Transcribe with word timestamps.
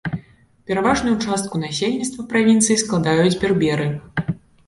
Пераважную 0.69 1.11
частку 1.25 1.59
насельніцтва 1.65 2.25
правінцыі 2.33 2.79
складаюць 2.85 3.39
берберы. 3.43 3.87